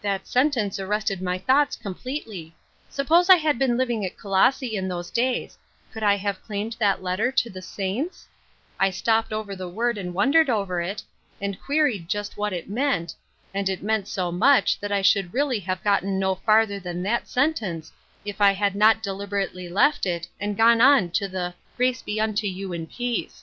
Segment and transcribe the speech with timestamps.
[0.00, 2.54] That sentence arrested my thoughts completely.
[2.88, 5.58] Suppose I had been living at Colosse in those days,
[5.92, 8.28] could I have claimed that letter to the saints P
[8.86, 11.02] I stopped over the word and wondered over it,
[11.40, 13.16] and queried just what i meant,
[13.52, 17.26] and it meant so much that I should reall} have gotten no farther than that
[17.26, 17.90] sentence
[18.24, 22.20] if 1 had not deliberately left it and gone on to the * Grace be
[22.20, 23.42] unto you and peace.'